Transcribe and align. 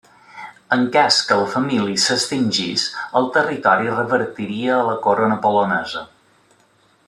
En 0.75 0.85
cas 0.93 1.17
que 1.31 1.35
la 1.41 1.49
família 1.55 1.99
s'extingís, 2.05 2.87
el 3.21 3.29
territori 3.37 3.93
revertiria 3.99 4.75
a 4.81 4.89
la 4.89 4.99
Corona 5.07 5.41
polonesa. 5.47 6.07